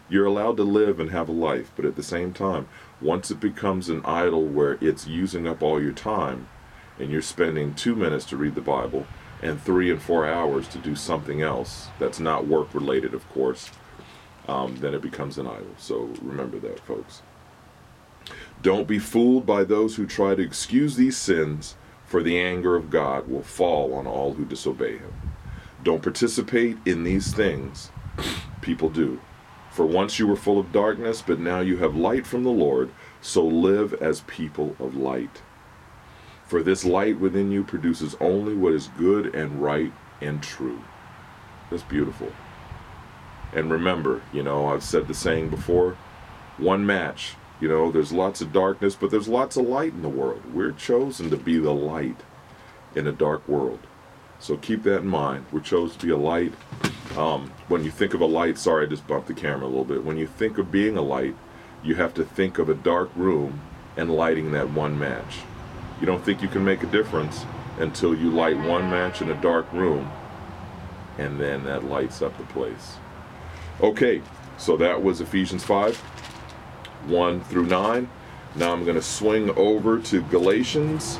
You're 0.08 0.26
allowed 0.26 0.56
to 0.58 0.64
live 0.64 0.98
and 1.00 1.10
have 1.10 1.28
a 1.28 1.32
life, 1.32 1.72
but 1.76 1.84
at 1.84 1.96
the 1.96 2.02
same 2.02 2.32
time, 2.32 2.68
once 3.00 3.30
it 3.30 3.40
becomes 3.40 3.88
an 3.88 4.04
idol 4.04 4.44
where 4.44 4.78
it's 4.80 5.06
using 5.06 5.46
up 5.46 5.62
all 5.62 5.80
your 5.80 5.92
time 5.92 6.48
and 6.98 7.10
you're 7.10 7.22
spending 7.22 7.74
two 7.74 7.94
minutes 7.94 8.24
to 8.26 8.36
read 8.36 8.54
the 8.54 8.60
Bible 8.60 9.06
and 9.40 9.60
three 9.60 9.90
and 9.90 10.02
four 10.02 10.26
hours 10.26 10.68
to 10.68 10.78
do 10.78 10.94
something 10.94 11.40
else 11.42 11.88
that's 11.98 12.20
not 12.20 12.46
work 12.46 12.74
related, 12.74 13.14
of 13.14 13.28
course, 13.30 13.70
um, 14.48 14.76
then 14.76 14.94
it 14.94 15.02
becomes 15.02 15.38
an 15.38 15.46
idol. 15.46 15.74
So 15.78 16.10
remember 16.20 16.58
that, 16.60 16.80
folks. 16.80 17.22
Don't 18.62 18.86
be 18.86 18.98
fooled 18.98 19.44
by 19.44 19.64
those 19.64 19.96
who 19.96 20.06
try 20.06 20.34
to 20.34 20.42
excuse 20.42 20.96
these 20.96 21.16
sins, 21.16 21.76
for 22.06 22.22
the 22.22 22.38
anger 22.38 22.76
of 22.76 22.90
God 22.90 23.28
will 23.28 23.42
fall 23.42 23.94
on 23.94 24.06
all 24.06 24.34
who 24.34 24.44
disobey 24.44 24.98
him. 24.98 25.12
Don't 25.82 26.02
participate 26.02 26.76
in 26.84 27.02
these 27.02 27.32
things. 27.32 27.90
People 28.60 28.88
do. 28.88 29.20
For 29.70 29.86
once 29.86 30.18
you 30.18 30.26
were 30.26 30.36
full 30.36 30.60
of 30.60 30.70
darkness, 30.70 31.22
but 31.22 31.40
now 31.40 31.60
you 31.60 31.78
have 31.78 31.96
light 31.96 32.26
from 32.26 32.44
the 32.44 32.50
Lord, 32.50 32.90
so 33.20 33.44
live 33.44 33.94
as 33.94 34.20
people 34.26 34.76
of 34.78 34.94
light. 34.94 35.42
For 36.46 36.62
this 36.62 36.84
light 36.84 37.18
within 37.18 37.50
you 37.50 37.64
produces 37.64 38.14
only 38.20 38.54
what 38.54 38.74
is 38.74 38.88
good 38.98 39.34
and 39.34 39.62
right 39.62 39.92
and 40.20 40.42
true. 40.42 40.82
That's 41.70 41.82
beautiful. 41.82 42.30
And 43.54 43.70
remember, 43.70 44.20
you 44.32 44.42
know, 44.42 44.66
I've 44.66 44.82
said 44.82 45.08
the 45.08 45.14
saying 45.14 45.48
before 45.48 45.96
one 46.58 46.84
match. 46.84 47.36
You 47.62 47.68
know, 47.68 47.92
there's 47.92 48.10
lots 48.10 48.40
of 48.40 48.52
darkness, 48.52 48.96
but 48.96 49.12
there's 49.12 49.28
lots 49.28 49.56
of 49.56 49.64
light 49.64 49.92
in 49.92 50.02
the 50.02 50.08
world. 50.08 50.52
We're 50.52 50.72
chosen 50.72 51.30
to 51.30 51.36
be 51.36 51.58
the 51.58 51.72
light 51.72 52.16
in 52.96 53.06
a 53.06 53.12
dark 53.12 53.46
world. 53.46 53.78
So 54.40 54.56
keep 54.56 54.82
that 54.82 55.02
in 55.02 55.06
mind. 55.06 55.46
We're 55.52 55.60
chosen 55.60 55.96
to 56.00 56.06
be 56.06 56.12
a 56.12 56.16
light. 56.16 56.54
Um, 57.16 57.52
when 57.68 57.84
you 57.84 57.92
think 57.92 58.14
of 58.14 58.20
a 58.20 58.26
light, 58.26 58.58
sorry, 58.58 58.84
I 58.84 58.88
just 58.88 59.06
bumped 59.06 59.28
the 59.28 59.34
camera 59.34 59.64
a 59.64 59.68
little 59.68 59.84
bit. 59.84 60.02
When 60.02 60.16
you 60.16 60.26
think 60.26 60.58
of 60.58 60.72
being 60.72 60.96
a 60.96 61.02
light, 61.02 61.36
you 61.84 61.94
have 61.94 62.12
to 62.14 62.24
think 62.24 62.58
of 62.58 62.68
a 62.68 62.74
dark 62.74 63.10
room 63.14 63.60
and 63.96 64.10
lighting 64.10 64.50
that 64.50 64.70
one 64.70 64.98
match. 64.98 65.38
You 66.00 66.06
don't 66.06 66.24
think 66.24 66.42
you 66.42 66.48
can 66.48 66.64
make 66.64 66.82
a 66.82 66.86
difference 66.86 67.46
until 67.78 68.12
you 68.12 68.32
light 68.32 68.58
one 68.58 68.90
match 68.90 69.22
in 69.22 69.30
a 69.30 69.40
dark 69.40 69.72
room, 69.72 70.10
and 71.16 71.38
then 71.38 71.62
that 71.62 71.84
lights 71.84 72.22
up 72.22 72.36
the 72.38 72.44
place. 72.44 72.96
Okay, 73.80 74.20
so 74.58 74.76
that 74.78 75.00
was 75.00 75.20
Ephesians 75.20 75.62
5 75.62 76.21
1 77.06 77.40
through 77.44 77.66
9. 77.66 78.08
Now 78.54 78.72
I'm 78.72 78.84
going 78.84 78.96
to 78.96 79.02
swing 79.02 79.50
over 79.56 79.98
to 79.98 80.22
Galatians, 80.24 81.18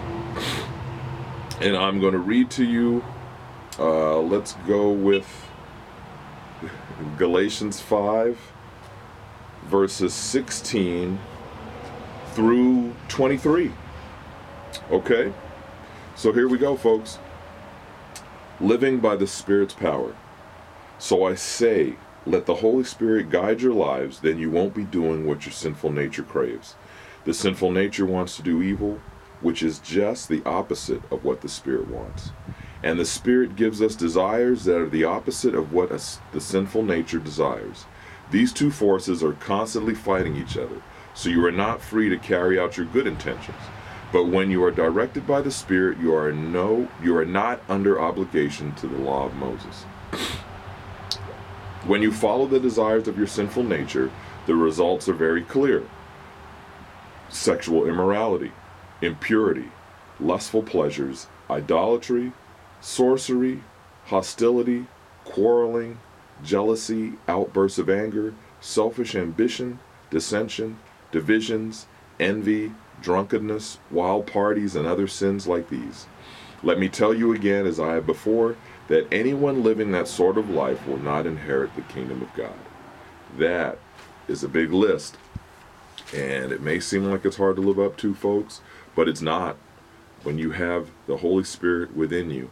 and 1.61 1.77
I'm 1.77 2.01
going 2.01 2.12
to 2.12 2.19
read 2.19 2.51
to 2.53 2.65
you. 2.65 3.05
Uh, 3.79 4.19
let's 4.19 4.53
go 4.67 4.91
with 4.91 5.27
Galatians 7.19 7.81
5, 7.81 8.39
verses 9.65 10.12
16 10.12 11.19
through 12.35 12.95
23. 13.09 13.73
Okay? 14.91 15.33
So 16.15 16.33
here 16.33 16.49
we 16.49 16.59
go, 16.59 16.77
folks. 16.77 17.19
Living 18.61 19.01
by 19.01 19.17
the 19.17 19.27
Spirit's 19.27 19.75
power. 19.75 20.15
So 20.99 21.25
I 21.25 21.35
say, 21.35 21.97
let 22.25 22.47
the 22.47 22.57
Holy 22.57 22.85
Spirit 22.85 23.31
guide 23.31 23.61
your 23.61 23.73
lives, 23.73 24.21
then 24.21 24.38
you 24.38 24.50
won't 24.50 24.75
be 24.75 24.85
doing 24.85 25.26
what 25.26 25.45
your 25.45 25.52
sinful 25.52 25.91
nature 25.91 26.23
craves. 26.23 26.76
The 27.25 27.35
sinful 27.35 27.71
nature 27.73 28.07
wants 28.07 28.37
to 28.37 28.43
do 28.43 28.62
evil, 28.62 29.00
which 29.41 29.62
is 29.62 29.81
just 29.81 30.29
the 30.29 30.43
opposite 30.45 31.02
of 31.11 31.25
what 31.25 31.41
the 31.41 31.49
Spirit 31.49 31.88
wants. 31.88 32.31
And 32.83 32.99
the 32.99 33.05
Spirit 33.05 33.57
gives 33.57 33.83
us 33.83 33.95
desires 33.95 34.64
that 34.64 34.76
are 34.81 34.88
the 34.88 35.05
opposite 35.05 35.55
of 35.55 35.73
what 35.73 35.91
the 36.33 36.41
sinful 36.41 36.85
nature 36.85 37.19
desires. 37.19 37.87
These 38.31 38.52
two 38.52 38.71
forces 38.71 39.23
are 39.23 39.33
constantly 39.35 39.95
fighting 39.95 40.37
each 40.37 40.57
other, 40.57 40.83
so 41.14 41.29
you 41.29 41.45
are 41.45 41.52
not 41.52 41.83
free 41.83 42.09
to 42.09 42.19
carry 42.19 42.59
out 42.59 42.76
your 42.76 42.87
good 42.87 43.07
intentions. 43.07 43.59
But 44.12 44.29
when 44.29 44.50
you 44.50 44.62
are 44.64 44.71
directed 44.71 45.26
by 45.26 45.41
the 45.41 45.50
Spirit, 45.50 45.99
you 45.99 46.14
are 46.14 46.33
no 46.33 46.88
you 47.02 47.17
are 47.17 47.25
not 47.25 47.61
under 47.69 48.00
obligation 48.00 48.75
to 48.76 48.87
the 48.87 48.99
law 48.99 49.26
of 49.26 49.35
Moses. 49.35 49.87
When 51.85 52.01
you 52.01 52.12
follow 52.12 52.47
the 52.47 52.61
desires 52.61 53.09
of 53.09 53.19
your 53.19 53.27
sinful 53.27 53.65
nature, 53.65 54.12
the 54.47 54.55
results 54.55 55.09
are 55.09 55.15
very 55.15 55.43
clear. 55.43 55.83
Sexual 57.29 57.89
immorality, 57.89 58.53
impurity, 59.01 59.69
lustful 60.21 60.62
pleasures, 60.62 61.27
idolatry, 61.51 62.33
sorcery, 62.81 63.65
hostility, 64.07 64.87
quarreling, 65.25 65.99
jealousy, 66.45 67.15
outbursts 67.27 67.79
of 67.79 67.91
anger, 67.91 68.35
selfish 68.61 69.17
ambition, 69.17 69.81
dissension, 70.09 70.79
divisions, 71.11 71.87
envy, 72.21 72.73
drunkenness, 73.01 73.79
wild 73.91 74.29
parties, 74.29 74.77
and 74.77 74.87
other 74.87 75.09
sins 75.09 75.49
like 75.49 75.69
these. 75.69 76.07
Let 76.62 76.79
me 76.79 76.89
tell 76.89 77.12
you 77.12 77.33
again, 77.33 77.67
as 77.67 77.81
I 77.81 77.95
have 77.95 78.07
before, 78.07 78.57
that 78.89 79.07
anyone 79.12 79.62
living 79.62 79.93
that 79.93 80.09
sort 80.09 80.37
of 80.37 80.51
life 80.51 80.87
will 80.87 80.99
not 80.99 81.27
inherit 81.27 81.75
the 81.75 81.83
kingdom 81.83 82.23
of 82.23 82.35
God. 82.35 82.53
That 83.39 83.79
is 84.29 84.45
a 84.45 84.49
big 84.49 84.73
list. 84.73 85.17
And 86.15 86.53
it 86.53 86.61
may 86.61 86.81
seem 86.81 87.05
like 87.05 87.25
it's 87.25 87.37
hard 87.37 87.57
to 87.57 87.62
live 87.62 87.79
up 87.79 87.97
to, 87.99 88.15
folks, 88.15 88.61
but 88.95 89.09
it's 89.09 89.23
not. 89.23 89.57
When 90.23 90.39
you 90.39 90.53
have 90.53 90.91
the 91.07 91.17
Holy 91.17 91.43
Spirit 91.43 91.97
within 91.97 92.31
you 92.31 92.51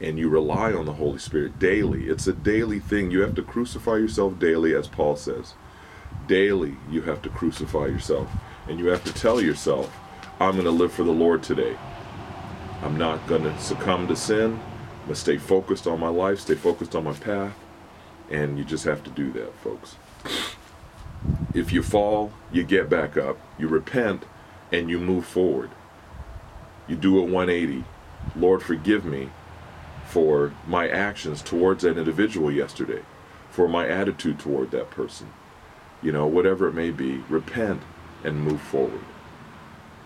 and 0.00 0.18
you 0.18 0.28
rely 0.28 0.72
on 0.72 0.84
the 0.84 0.94
Holy 0.94 1.18
Spirit 1.18 1.58
daily, 1.58 2.08
it's 2.08 2.26
a 2.26 2.32
daily 2.32 2.78
thing. 2.78 3.10
You 3.10 3.20
have 3.20 3.34
to 3.36 3.42
crucify 3.42 3.96
yourself 3.96 4.38
daily, 4.38 4.74
as 4.74 4.88
Paul 4.88 5.16
says. 5.16 5.54
Daily, 6.26 6.76
you 6.90 7.02
have 7.02 7.22
to 7.22 7.30
crucify 7.30 7.86
yourself. 7.86 8.28
And 8.68 8.78
you 8.78 8.86
have 8.86 9.04
to 9.04 9.14
tell 9.14 9.40
yourself, 9.40 9.94
I'm 10.40 10.52
going 10.52 10.64
to 10.64 10.70
live 10.70 10.92
for 10.92 11.04
the 11.04 11.12
Lord 11.12 11.42
today. 11.42 11.76
I'm 12.82 12.98
not 12.98 13.26
going 13.26 13.44
to 13.44 13.58
succumb 13.58 14.08
to 14.08 14.16
sin. 14.16 14.60
To 15.08 15.14
stay 15.14 15.38
focused 15.38 15.86
on 15.86 16.00
my 16.00 16.08
life, 16.08 16.40
stay 16.40 16.56
focused 16.56 16.94
on 16.94 17.04
my 17.04 17.12
path. 17.12 17.56
And 18.30 18.58
you 18.58 18.64
just 18.64 18.84
have 18.84 19.04
to 19.04 19.10
do 19.10 19.30
that, 19.32 19.54
folks. 19.60 19.96
If 21.54 21.72
you 21.72 21.82
fall, 21.82 22.32
you 22.52 22.64
get 22.64 22.90
back 22.90 23.16
up, 23.16 23.38
you 23.58 23.68
repent, 23.68 24.24
and 24.72 24.90
you 24.90 24.98
move 24.98 25.24
forward. 25.24 25.70
You 26.88 26.96
do 26.96 27.18
a 27.18 27.22
180. 27.22 27.84
Lord, 28.34 28.62
forgive 28.62 29.04
me 29.04 29.30
for 30.06 30.52
my 30.66 30.88
actions 30.88 31.40
towards 31.40 31.82
that 31.82 31.98
individual 31.98 32.50
yesterday, 32.50 33.02
for 33.50 33.68
my 33.68 33.88
attitude 33.88 34.38
toward 34.38 34.70
that 34.72 34.90
person. 34.90 35.30
You 36.02 36.12
know, 36.12 36.26
whatever 36.26 36.68
it 36.68 36.74
may 36.74 36.90
be, 36.90 37.18
repent 37.28 37.82
and 38.24 38.42
move 38.42 38.60
forward. 38.60 39.04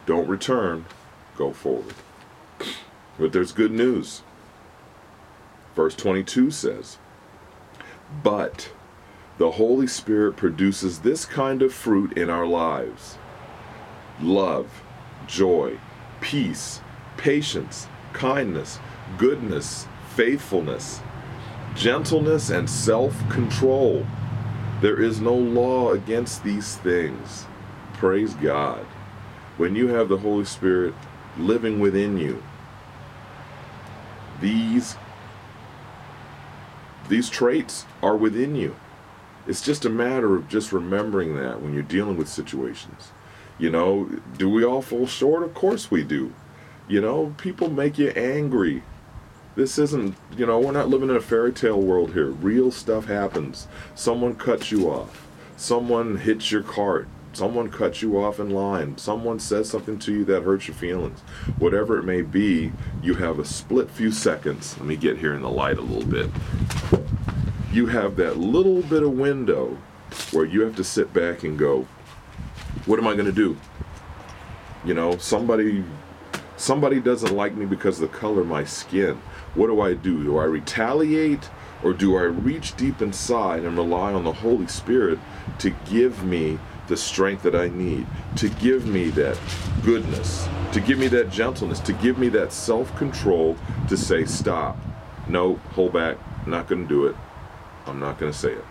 Don't 0.06 0.28
return, 0.28 0.84
go 1.36 1.52
forward. 1.52 1.94
But 3.18 3.32
there's 3.32 3.52
good 3.52 3.72
news. 3.72 4.22
Verse 5.74 5.94
22 5.94 6.50
says, 6.50 6.98
But 8.22 8.72
the 9.38 9.52
Holy 9.52 9.86
Spirit 9.86 10.36
produces 10.36 11.00
this 11.00 11.24
kind 11.24 11.62
of 11.62 11.72
fruit 11.72 12.12
in 12.18 12.28
our 12.28 12.46
lives 12.46 13.16
love, 14.20 14.82
joy, 15.26 15.78
peace, 16.20 16.80
patience, 17.16 17.88
kindness, 18.12 18.78
goodness, 19.16 19.86
faithfulness, 20.14 21.00
gentleness, 21.74 22.50
and 22.50 22.68
self 22.68 23.16
control. 23.30 24.06
There 24.80 25.00
is 25.00 25.20
no 25.20 25.34
law 25.34 25.92
against 25.92 26.42
these 26.42 26.76
things. 26.76 27.46
Praise 27.94 28.34
God. 28.34 28.84
When 29.56 29.76
you 29.76 29.88
have 29.88 30.08
the 30.08 30.18
Holy 30.18 30.44
Spirit 30.44 30.94
living 31.38 31.80
within 31.80 32.18
you, 32.18 32.42
these 34.40 34.96
these 37.10 37.28
traits 37.28 37.84
are 38.02 38.16
within 38.16 38.54
you. 38.56 38.76
It's 39.46 39.60
just 39.60 39.84
a 39.84 39.90
matter 39.90 40.36
of 40.36 40.48
just 40.48 40.72
remembering 40.72 41.36
that 41.36 41.60
when 41.60 41.74
you're 41.74 41.82
dealing 41.82 42.16
with 42.16 42.28
situations. 42.28 43.10
You 43.58 43.68
know, 43.70 44.08
do 44.38 44.48
we 44.48 44.64
all 44.64 44.80
fall 44.80 45.06
short? 45.06 45.42
Of 45.42 45.52
course 45.52 45.90
we 45.90 46.02
do. 46.02 46.32
You 46.88 47.00
know, 47.00 47.34
people 47.36 47.68
make 47.68 47.98
you 47.98 48.10
angry. 48.10 48.82
This 49.56 49.76
isn't, 49.76 50.16
you 50.36 50.46
know, 50.46 50.60
we're 50.60 50.72
not 50.72 50.88
living 50.88 51.10
in 51.10 51.16
a 51.16 51.20
fairy 51.20 51.52
tale 51.52 51.80
world 51.80 52.12
here. 52.12 52.30
Real 52.30 52.70
stuff 52.70 53.06
happens. 53.06 53.66
Someone 53.94 54.36
cuts 54.36 54.70
you 54.70 54.90
off. 54.90 55.26
Someone 55.56 56.16
hits 56.16 56.50
your 56.50 56.62
cart. 56.62 57.08
Someone 57.32 57.70
cuts 57.70 58.02
you 58.02 58.20
off 58.20 58.40
in 58.40 58.50
line. 58.50 58.98
Someone 58.98 59.38
says 59.38 59.68
something 59.68 59.98
to 60.00 60.12
you 60.12 60.24
that 60.24 60.42
hurts 60.42 60.66
your 60.68 60.74
feelings. 60.76 61.20
Whatever 61.58 61.98
it 61.98 62.04
may 62.04 62.22
be, 62.22 62.72
you 63.02 63.14
have 63.14 63.38
a 63.38 63.44
split 63.44 63.90
few 63.90 64.10
seconds. 64.10 64.76
Let 64.78 64.86
me 64.86 64.96
get 64.96 65.18
here 65.18 65.34
in 65.34 65.42
the 65.42 65.48
light 65.50 65.78
a 65.78 65.82
little 65.82 66.08
bit. 66.08 66.28
You 67.72 67.86
have 67.86 68.16
that 68.16 68.36
little 68.36 68.82
bit 68.82 69.02
of 69.04 69.12
window 69.12 69.78
where 70.32 70.44
you 70.44 70.62
have 70.62 70.74
to 70.76 70.84
sit 70.84 71.12
back 71.12 71.44
and 71.44 71.56
go, 71.56 71.86
what 72.86 72.98
am 72.98 73.06
I 73.06 73.14
going 73.14 73.26
to 73.26 73.32
do? 73.32 73.56
You 74.84 74.94
know, 74.94 75.16
somebody 75.18 75.84
somebody 76.56 77.00
doesn't 77.00 77.34
like 77.34 77.54
me 77.54 77.64
because 77.64 78.00
of 78.00 78.10
the 78.10 78.18
color 78.18 78.40
of 78.40 78.46
my 78.48 78.64
skin. 78.64 79.20
What 79.54 79.68
do 79.68 79.80
I 79.80 79.94
do? 79.94 80.24
Do 80.24 80.38
I 80.38 80.44
retaliate 80.44 81.48
Or 81.82 81.92
do 81.92 82.16
I 82.16 82.22
reach 82.22 82.76
deep 82.76 83.00
inside 83.00 83.64
and 83.64 83.76
rely 83.76 84.12
on 84.12 84.24
the 84.24 84.32
Holy 84.32 84.66
Spirit 84.66 85.18
to 85.58 85.70
give 85.90 86.22
me 86.24 86.58
the 86.90 86.96
strength 86.96 87.44
that 87.44 87.54
I 87.54 87.68
need, 87.68 88.06
to 88.36 88.48
give 88.48 88.84
me 88.84 89.10
that 89.10 89.38
goodness, 89.84 90.48
to 90.72 90.80
give 90.80 90.98
me 90.98 91.06
that 91.08 91.30
gentleness, 91.30 91.78
to 91.80 91.92
give 91.94 92.18
me 92.18 92.28
that 92.30 92.52
self 92.52 92.94
control 92.96 93.56
to 93.88 93.96
say, 93.96 94.24
stop, 94.24 94.76
no, 95.28 95.54
hold 95.72 95.92
back, 95.92 96.18
not 96.48 96.66
going 96.66 96.82
to 96.82 96.88
do 96.88 97.06
it. 97.06 97.16
I'm 97.86 98.00
not 98.00 98.18
going 98.18 98.32
to 98.32 98.36
say 98.36 98.52
it. 98.52 98.64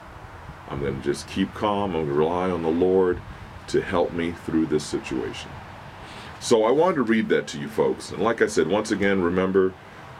I'm 0.70 0.82
going 0.82 0.98
to 0.98 1.04
just 1.04 1.28
keep 1.30 1.54
calm. 1.54 1.96
I'm 1.96 2.06
going 2.06 2.08
to 2.08 2.14
rely 2.14 2.52
on 2.52 2.62
the 2.62 2.70
Lord 2.70 3.22
to 3.70 3.82
help 3.82 4.12
me 4.12 4.34
through 4.34 4.66
this 4.66 4.84
situation. 4.84 5.50
So 6.42 6.66
I 6.66 6.72
wanted 6.72 6.96
to 6.96 7.04
read 7.04 7.30
that 7.30 7.48
to 7.48 7.60
you 7.60 7.70
folks. 7.70 8.12
And 8.12 8.22
like 8.22 8.42
I 8.42 8.48
said, 8.48 8.68
once 8.68 8.92
again, 8.92 9.22
remember 9.22 9.74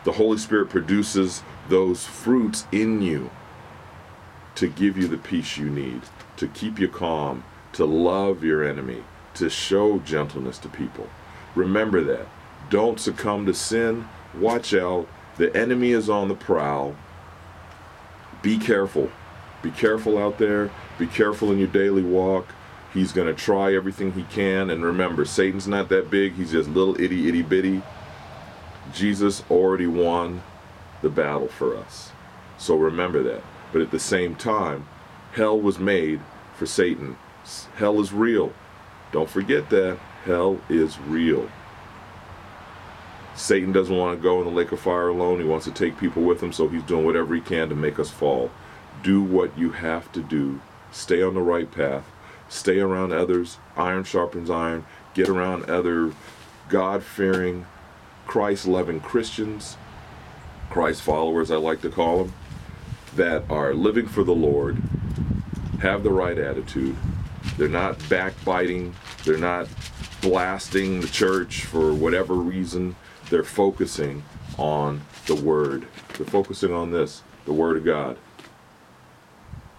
the 0.06 0.14
Holy 0.14 0.38
Spirit 0.38 0.70
produces 0.70 1.44
those 1.68 2.06
fruits 2.06 2.66
in 2.72 3.02
you 3.02 3.30
to 4.56 4.70
give 4.70 4.98
you 4.98 5.08
the 5.08 5.18
peace 5.18 5.58
you 5.58 5.70
need, 5.70 6.02
to 6.38 6.48
keep 6.48 6.80
you 6.80 6.88
calm, 6.88 7.44
to 7.74 7.86
love 7.86 8.44
your 8.44 8.64
enemy, 8.64 9.04
to 9.36 9.50
show 9.50 10.00
gentleness 10.00 10.58
to 10.60 10.70
people. 10.70 11.08
Remember 11.56 12.04
that. 12.04 12.28
Don't 12.70 13.00
succumb 13.00 13.46
to 13.46 13.54
sin. 13.54 14.08
Watch 14.34 14.74
out. 14.74 15.08
The 15.38 15.56
enemy 15.56 15.92
is 15.92 16.10
on 16.10 16.28
the 16.28 16.36
prowl. 16.36 16.96
Be 18.42 18.58
careful. 18.58 19.12
Be 19.62 19.72
careful 19.72 20.18
out 20.18 20.38
there. 20.38 20.72
Be 20.98 21.08
careful 21.08 21.52
in 21.52 21.60
your 21.60 21.68
daily 21.68 22.04
walk. 22.04 22.48
He's 22.94 23.12
going 23.12 23.28
to 23.28 23.34
try 23.34 23.74
everything 23.74 24.14
he 24.14 24.24
can. 24.24 24.70
And 24.70 24.84
remember, 24.84 25.26
Satan's 25.26 25.68
not 25.68 25.90
that 25.90 26.10
big. 26.10 26.34
He's 26.34 26.52
just 26.52 26.70
little 26.70 27.00
itty 27.00 27.28
itty 27.28 27.42
bitty. 27.42 27.82
Jesus 28.94 29.44
already 29.50 29.88
won 29.88 30.42
the 31.02 31.10
battle 31.10 31.48
for 31.48 31.76
us. 31.78 32.12
So 32.58 32.76
remember 32.76 33.22
that. 33.24 33.44
But 33.72 33.82
at 33.82 33.92
the 33.92 34.00
same 34.00 34.36
time, 34.36 34.88
hell 35.34 35.60
was 35.60 35.80
made 35.80 36.22
for 36.56 36.66
Satan. 36.66 37.18
Hell 37.76 38.00
is 38.00 38.14
real. 38.14 38.54
Don't 39.12 39.30
forget 39.30 39.70
that. 39.70 39.98
Hell 40.26 40.60
is 40.70 41.00
real. 41.00 41.50
Satan 43.36 43.72
doesn't 43.72 43.96
want 43.96 44.18
to 44.18 44.22
go 44.22 44.40
in 44.40 44.46
the 44.46 44.52
lake 44.52 44.72
of 44.72 44.80
fire 44.80 45.08
alone. 45.08 45.40
He 45.40 45.46
wants 45.46 45.66
to 45.66 45.72
take 45.72 45.98
people 45.98 46.24
with 46.24 46.44
him, 46.44 46.52
so 46.52 46.68
he's 46.68 46.84
doing 46.84 47.06
whatever 47.06 47.34
he 47.34 47.42
can 47.42 47.70
to 47.70 47.76
make 47.76 47.98
us 47.98 48.10
fall. 48.10 48.52
Do 49.02 49.22
what 49.22 49.58
you 49.58 49.72
have 49.72 50.12
to 50.12 50.22
do. 50.22 50.60
Stay 50.92 51.22
on 51.22 51.36
the 51.36 51.42
right 51.42 51.72
path. 51.72 52.04
Stay 52.50 52.80
around 52.80 53.14
others. 53.14 53.58
Iron 53.78 54.04
sharpens 54.04 54.50
iron. 54.50 54.86
Get 55.14 55.30
around 55.30 55.70
other 55.70 56.14
God 56.68 57.04
fearing, 57.04 57.66
Christ 58.28 58.68
loving 58.68 59.00
Christians, 59.00 59.78
Christ 60.70 61.02
followers, 61.02 61.50
I 61.50 61.56
like 61.56 61.82
to 61.82 61.90
call 61.90 62.24
them, 62.24 62.34
that 63.16 63.44
are 63.50 63.74
living 63.74 64.08
for 64.08 64.24
the 64.24 64.36
Lord, 64.36 64.78
have 65.82 66.04
the 66.04 66.12
right 66.12 66.38
attitude. 66.38 66.96
They're 67.58 67.68
not 67.68 67.98
backbiting, 68.10 68.96
they're 69.24 69.38
not 69.38 69.68
blasting 70.22 71.02
the 71.02 71.08
church 71.08 71.66
for 71.66 71.94
whatever 71.94 72.36
reason. 72.36 72.96
They're 73.30 73.44
focusing 73.44 74.24
on 74.58 75.02
the 75.28 75.36
Word. 75.36 75.88
They're 76.18 76.26
focusing 76.26 76.74
on 76.74 76.92
this, 76.92 77.24
the 77.46 77.54
Word 77.54 77.78
of 77.78 77.86
God. 77.86 78.18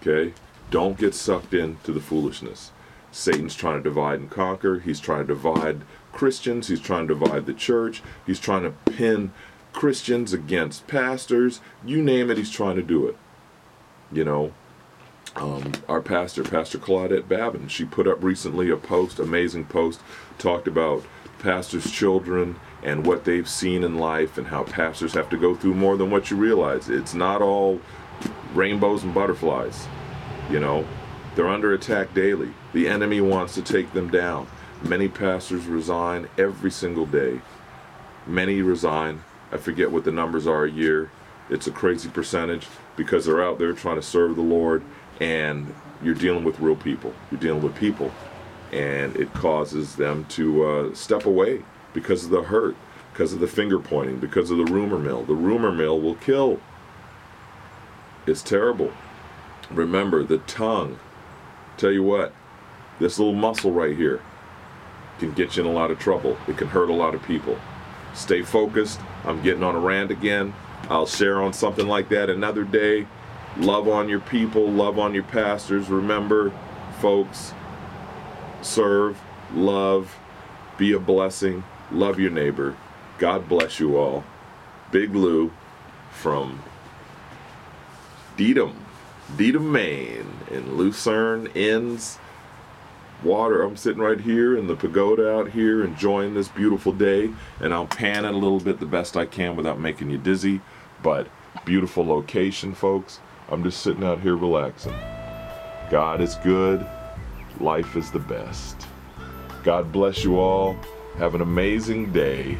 Okay? 0.00 0.34
Don't 0.70 0.98
get 0.98 1.14
sucked 1.14 1.52
into 1.52 1.92
the 1.92 2.00
foolishness. 2.00 2.70
Satan's 3.12 3.56
trying 3.56 3.82
to 3.82 3.88
divide 3.88 4.20
and 4.20 4.30
conquer. 4.30 4.80
He's 4.80 5.00
trying 5.00 5.26
to 5.26 5.34
divide 5.34 5.82
Christians. 6.12 6.68
He's 6.68 6.80
trying 6.80 7.08
to 7.08 7.14
divide 7.14 7.46
the 7.46 7.54
church. 7.54 8.02
He's 8.24 8.38
trying 8.38 8.62
to 8.62 8.70
pin 8.70 9.32
Christians 9.72 10.32
against 10.32 10.86
pastors. 10.86 11.60
You 11.84 12.02
name 12.02 12.30
it, 12.30 12.38
he's 12.38 12.50
trying 12.50 12.76
to 12.76 12.82
do 12.82 13.06
it. 13.06 13.16
You 14.12 14.24
know, 14.24 14.52
um, 15.36 15.72
our 15.88 16.00
pastor, 16.00 16.42
Pastor 16.42 16.78
Claudette 16.78 17.28
Babin, 17.28 17.68
she 17.68 17.84
put 17.84 18.06
up 18.06 18.22
recently 18.22 18.70
a 18.70 18.76
post, 18.76 19.18
amazing 19.18 19.66
post, 19.66 20.00
talked 20.38 20.66
about 20.66 21.04
pastors' 21.38 21.90
children 21.90 22.58
and 22.82 23.06
what 23.06 23.24
they've 23.24 23.48
seen 23.48 23.84
in 23.84 23.98
life 23.98 24.38
and 24.38 24.46
how 24.48 24.64
pastors 24.64 25.14
have 25.14 25.28
to 25.30 25.36
go 25.36 25.54
through 25.54 25.74
more 25.74 25.96
than 25.96 26.10
what 26.10 26.30
you 26.30 26.36
realize. 26.36 26.88
It's 26.88 27.14
not 27.14 27.42
all 27.42 27.80
rainbows 28.54 29.02
and 29.02 29.14
butterflies. 29.14 29.86
You 30.50 30.60
know, 30.60 30.86
they're 31.34 31.48
under 31.48 31.72
attack 31.72 32.12
daily. 32.14 32.52
The 32.72 32.88
enemy 32.88 33.20
wants 33.20 33.54
to 33.54 33.62
take 33.62 33.92
them 33.92 34.10
down. 34.10 34.46
Many 34.82 35.08
pastors 35.08 35.66
resign 35.66 36.28
every 36.38 36.70
single 36.70 37.06
day. 37.06 37.40
Many 38.26 38.62
resign. 38.62 39.22
I 39.52 39.58
forget 39.58 39.90
what 39.90 40.04
the 40.04 40.12
numbers 40.12 40.46
are 40.46 40.64
a 40.64 40.70
year. 40.70 41.10
It's 41.48 41.66
a 41.66 41.72
crazy 41.72 42.08
percentage 42.08 42.66
because 42.96 43.26
they're 43.26 43.44
out 43.44 43.58
there 43.58 43.72
trying 43.72 43.96
to 43.96 44.02
serve 44.02 44.36
the 44.36 44.42
Lord 44.42 44.82
and 45.20 45.72
you're 46.02 46.14
dealing 46.14 46.44
with 46.44 46.58
real 46.60 46.76
people. 46.76 47.12
You're 47.30 47.40
dealing 47.40 47.62
with 47.62 47.74
people. 47.76 48.10
And 48.72 49.16
it 49.16 49.32
causes 49.34 49.96
them 49.96 50.24
to 50.30 50.64
uh, 50.64 50.94
step 50.94 51.26
away 51.26 51.62
because 51.92 52.24
of 52.24 52.30
the 52.30 52.42
hurt, 52.42 52.76
because 53.12 53.32
of 53.32 53.40
the 53.40 53.48
finger 53.48 53.78
pointing, 53.78 54.18
because 54.18 54.50
of 54.50 54.58
the 54.58 54.64
rumor 54.64 54.98
mill. 54.98 55.24
The 55.24 55.34
rumor 55.34 55.72
mill 55.72 56.00
will 56.00 56.14
kill. 56.16 56.60
It's 58.26 58.42
terrible. 58.42 58.92
Remember, 59.70 60.22
the 60.22 60.38
tongue. 60.38 60.98
Tell 61.76 61.90
you 61.90 62.02
what, 62.02 62.32
this 62.98 63.18
little 63.18 63.34
muscle 63.34 63.72
right 63.72 63.96
here 63.96 64.20
can 65.18 65.32
get 65.32 65.56
you 65.56 65.64
in 65.64 65.68
a 65.68 65.72
lot 65.72 65.90
of 65.90 65.98
trouble. 65.98 66.36
It 66.48 66.56
can 66.56 66.68
hurt 66.68 66.90
a 66.90 66.94
lot 66.94 67.14
of 67.14 67.22
people. 67.24 67.58
Stay 68.14 68.42
focused. 68.42 69.00
I'm 69.24 69.42
getting 69.42 69.62
on 69.62 69.74
a 69.74 69.80
rant 69.80 70.10
again. 70.10 70.54
I'll 70.88 71.06
share 71.06 71.40
on 71.42 71.52
something 71.52 71.86
like 71.86 72.08
that 72.10 72.30
another 72.30 72.64
day. 72.64 73.06
Love 73.56 73.88
on 73.88 74.08
your 74.08 74.20
people, 74.20 74.68
love 74.70 74.98
on 74.98 75.12
your 75.12 75.24
pastors. 75.24 75.88
Remember, 75.88 76.52
folks, 77.00 77.52
serve, 78.62 79.20
love, 79.52 80.16
be 80.78 80.92
a 80.92 80.98
blessing, 80.98 81.64
love 81.90 82.18
your 82.18 82.30
neighbor. 82.30 82.76
God 83.18 83.48
bless 83.48 83.80
you 83.80 83.96
all. 83.96 84.24
Big 84.92 85.14
Lou 85.14 85.52
from 86.10 86.62
Dedham, 88.36 88.84
Dedham, 89.36 89.70
Maine, 89.70 90.38
in 90.50 90.76
Lucerne 90.76 91.46
Inns 91.48 92.18
water. 93.22 93.62
I'm 93.62 93.76
sitting 93.76 94.00
right 94.00 94.20
here 94.20 94.56
in 94.56 94.66
the 94.66 94.76
pagoda 94.76 95.30
out 95.30 95.50
here 95.50 95.84
enjoying 95.84 96.34
this 96.34 96.48
beautiful 96.48 96.92
day, 96.92 97.30
and 97.60 97.74
I'll 97.74 97.86
pan 97.86 98.24
it 98.24 98.34
a 98.34 98.36
little 98.36 98.60
bit 98.60 98.80
the 98.80 98.86
best 98.86 99.16
I 99.16 99.26
can 99.26 99.56
without 99.56 99.78
making 99.78 100.10
you 100.10 100.18
dizzy. 100.18 100.60
But 101.02 101.28
beautiful 101.64 102.06
location, 102.06 102.74
folks. 102.74 103.20
I'm 103.50 103.64
just 103.64 103.82
sitting 103.82 104.04
out 104.04 104.20
here 104.20 104.36
relaxing. 104.36 104.94
God 105.90 106.20
is 106.20 106.36
good. 106.36 106.86
Life 107.58 107.96
is 107.96 108.10
the 108.12 108.20
best. 108.20 108.86
God 109.64 109.90
bless 109.90 110.22
you 110.22 110.38
all. 110.38 110.76
Have 111.16 111.34
an 111.34 111.40
amazing 111.40 112.12
day. 112.12 112.58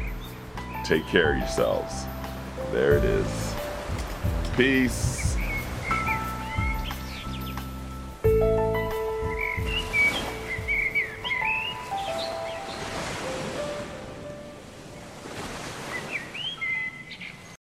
Take 0.83 1.05
care 1.07 1.31
of 1.31 1.39
yourselves. 1.39 2.05
There 2.71 2.97
it 2.97 3.05
is. 3.05 3.55
Peace. 4.55 5.20